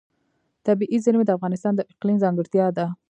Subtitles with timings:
[0.65, 2.85] طبیعي زیرمې د افغانستان د اقلیم ځانګړتیا ده.